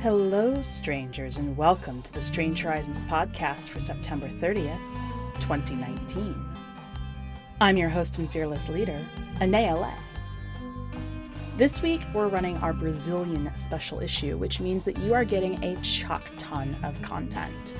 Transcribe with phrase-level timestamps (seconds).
[0.00, 4.78] Hello, strangers, and welcome to the Strange Horizons podcast for September 30th,
[5.40, 6.46] 2019.
[7.60, 9.04] I'm your host and fearless leader,
[9.40, 9.92] Anaea Lay.
[11.56, 15.74] This week, we're running our Brazilian special issue, which means that you are getting a
[15.82, 17.74] chuck ton of content.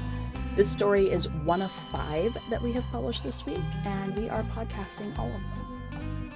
[0.57, 4.45] This story is one of five that we have published this week, and we are
[4.45, 6.33] podcasting all of them.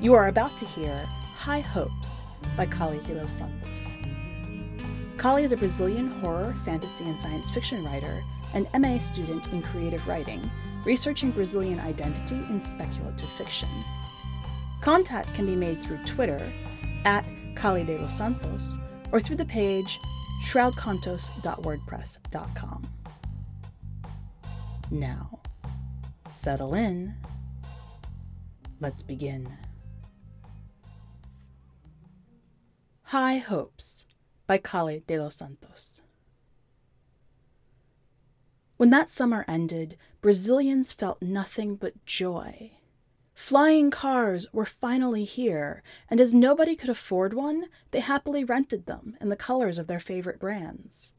[0.00, 2.22] You are about to hear High Hopes
[2.56, 3.98] by Kali de los Santos.
[5.16, 8.22] Kali is a Brazilian horror, fantasy, and science fiction writer
[8.54, 10.48] and MA student in creative writing,
[10.84, 13.68] researching Brazilian identity in speculative fiction.
[14.80, 16.52] Contact can be made through Twitter
[17.04, 18.78] at Kali de los Santos
[19.10, 19.98] or through the page
[20.42, 22.82] shroudcontos.wordpress.com.
[24.90, 25.40] Now,
[26.26, 27.14] settle in.
[28.80, 29.56] Let's begin.
[33.04, 34.04] High Hopes
[34.46, 36.02] by Kali de los Santos.
[38.76, 42.72] When that summer ended, Brazilians felt nothing but joy.
[43.34, 49.16] Flying cars were finally here, and as nobody could afford one, they happily rented them
[49.20, 51.14] in the colors of their favorite brands.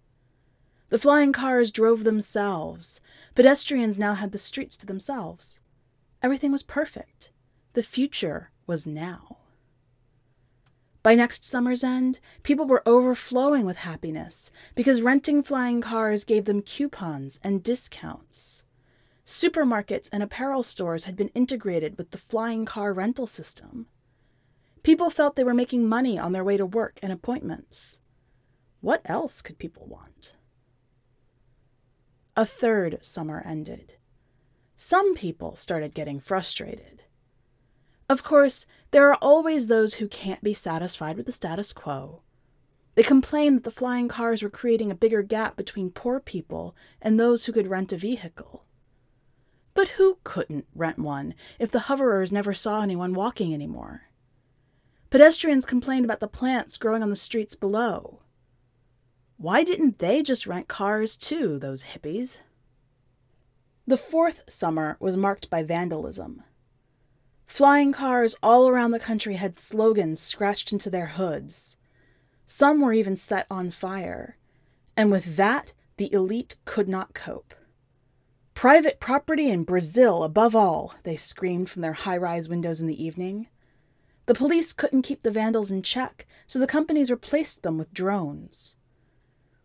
[0.90, 3.02] The flying cars drove themselves.
[3.34, 5.60] Pedestrians now had the streets to themselves.
[6.22, 7.32] Everything was perfect.
[7.74, 9.38] The future was now.
[11.02, 16.62] By next summer's end, people were overflowing with happiness because renting flying cars gave them
[16.62, 18.64] coupons and discounts.
[19.26, 23.88] Supermarkets and apparel stores had been integrated with the flying car rental system.
[24.84, 28.02] People felt they were making money on their way to work and appointments.
[28.82, 30.34] What else could people want?
[32.36, 33.94] A third summer ended.
[34.76, 37.04] Some people started getting frustrated.
[38.10, 42.24] Of course, there are always those who can't be satisfied with the status quo.
[42.96, 47.18] They complained that the flying cars were creating a bigger gap between poor people and
[47.18, 48.63] those who could rent a vehicle.
[49.74, 54.04] But who couldn't rent one if the hoverers never saw anyone walking anymore?
[55.10, 58.22] Pedestrians complained about the plants growing on the streets below.
[59.38, 62.40] Why didn't they just rent cars too, those hippies?
[63.86, 66.44] The fourth summer was marked by vandalism.
[67.46, 71.78] Flying cars all around the country had slogans scratched into their hoods.
[72.46, 74.38] Some were even set on fire.
[74.96, 77.54] And with that, the elite could not cope.
[78.54, 83.04] Private property in Brazil, above all, they screamed from their high rise windows in the
[83.04, 83.48] evening.
[84.26, 88.78] The police couldn't keep the vandals in check, so the companies replaced them with drones.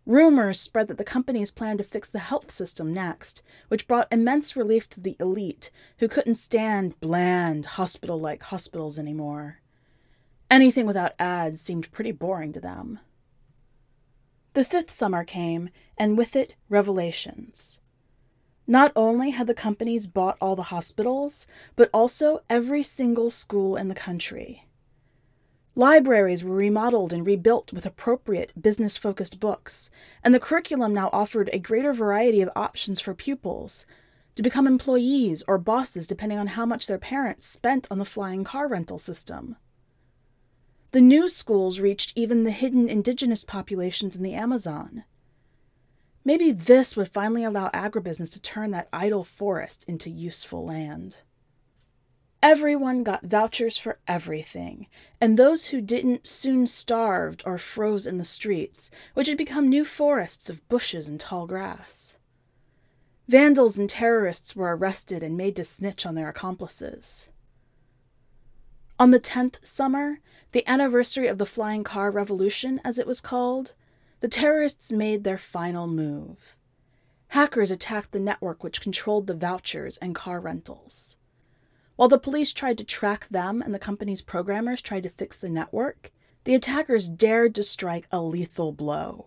[0.04, 4.56] Rumors spread that the companies planned to fix the health system next, which brought immense
[4.56, 9.60] relief to the elite, who couldn't stand bland, hospital like hospitals anymore.
[10.50, 13.00] Anything without ads seemed pretty boring to them.
[14.54, 15.68] The fifth summer came,
[15.98, 17.80] and with it, revelations.
[18.70, 23.88] Not only had the companies bought all the hospitals, but also every single school in
[23.88, 24.68] the country.
[25.74, 29.90] Libraries were remodeled and rebuilt with appropriate business focused books,
[30.22, 33.86] and the curriculum now offered a greater variety of options for pupils
[34.34, 38.44] to become employees or bosses depending on how much their parents spent on the flying
[38.44, 39.56] car rental system.
[40.90, 45.04] The new schools reached even the hidden indigenous populations in the Amazon.
[46.28, 51.16] Maybe this would finally allow agribusiness to turn that idle forest into useful land.
[52.42, 54.88] Everyone got vouchers for everything,
[55.22, 59.86] and those who didn't soon starved or froze in the streets, which had become new
[59.86, 62.18] forests of bushes and tall grass.
[63.26, 67.30] Vandals and terrorists were arrested and made to snitch on their accomplices.
[68.98, 70.20] On the tenth summer,
[70.52, 73.72] the anniversary of the flying car revolution, as it was called,
[74.20, 76.56] the terrorists made their final move.
[77.28, 81.16] Hackers attacked the network which controlled the vouchers and car rentals.
[81.96, 85.50] While the police tried to track them and the company's programmers tried to fix the
[85.50, 86.10] network,
[86.44, 89.26] the attackers dared to strike a lethal blow.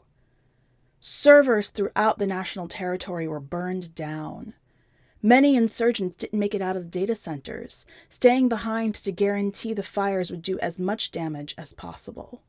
[1.00, 4.54] Servers throughout the national territory were burned down.
[5.22, 9.84] Many insurgents didn't make it out of the data centers, staying behind to guarantee the
[9.84, 12.42] fires would do as much damage as possible.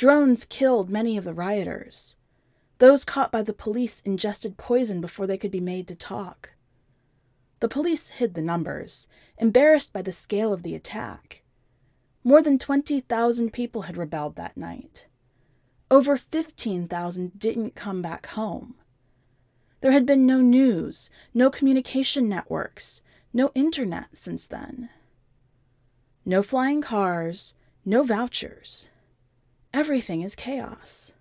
[0.00, 2.16] Drones killed many of the rioters.
[2.78, 6.52] Those caught by the police ingested poison before they could be made to talk.
[7.58, 11.42] The police hid the numbers, embarrassed by the scale of the attack.
[12.24, 15.04] More than 20,000 people had rebelled that night.
[15.90, 18.76] Over 15,000 didn't come back home.
[19.82, 23.02] There had been no news, no communication networks,
[23.34, 24.88] No internet since then.
[26.24, 27.54] No flying cars,
[27.84, 28.88] no vouchers.
[29.72, 31.12] Everything is chaos.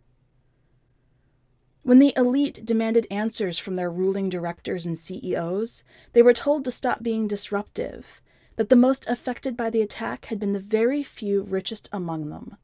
[1.84, 6.72] When the elite demanded answers from their ruling directors and CEOs, they were told to
[6.72, 8.22] stop being disruptive,
[8.56, 12.58] that the most affected by the attack had been the very few richest among them,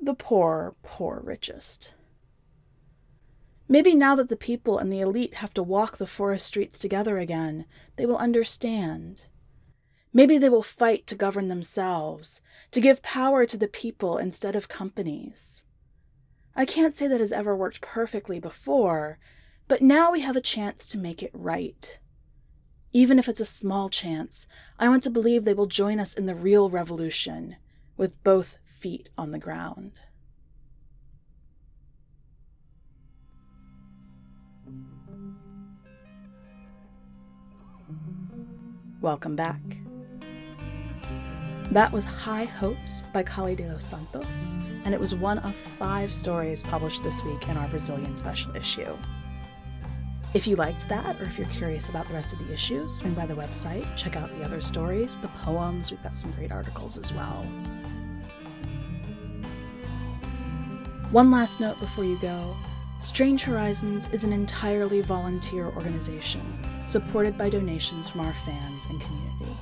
[0.00, 1.94] the poor, poor richest.
[3.68, 7.18] Maybe now that the people and the elite have to walk the forest streets together
[7.18, 7.66] again,
[7.96, 9.22] they will understand.
[10.12, 12.40] Maybe they will fight to govern themselves,
[12.72, 15.64] to give power to the people instead of companies.
[16.56, 19.18] I can't say that has ever worked perfectly before,
[19.68, 21.98] but now we have a chance to make it right.
[22.92, 24.48] Even if it's a small chance,
[24.78, 27.56] I want to believe they will join us in the real revolution,
[27.96, 29.92] with both feet on the ground.
[39.00, 39.79] Welcome back.
[41.70, 44.44] That was High Hopes by Kali de los Santos,
[44.84, 48.98] and it was one of five stories published this week in our Brazilian special issue.
[50.34, 53.14] If you liked that, or if you're curious about the rest of the issue, swing
[53.14, 56.98] by the website, check out the other stories, the poems, we've got some great articles
[56.98, 57.44] as well.
[61.12, 62.56] One last note before you go
[63.00, 66.42] Strange Horizons is an entirely volunteer organization
[66.84, 69.56] supported by donations from our fans and community.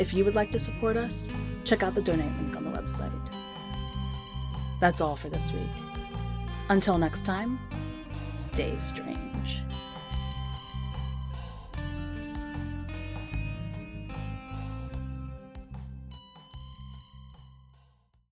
[0.00, 1.28] If you would like to support us,
[1.62, 3.12] check out the donate link on the website.
[4.80, 5.68] That's all for this week.
[6.70, 7.58] Until next time,
[8.38, 9.60] stay strange.